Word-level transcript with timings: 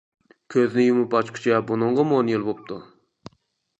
كۆزنى 0.53 0.85
يۇمۇپ 0.85 1.13
ئاچقىچە 1.19 1.59
بۇنىڭغىمۇ 1.69 2.21
ئون 2.23 2.33
يىل 2.35 2.47
بوپتۇ. 2.51 2.79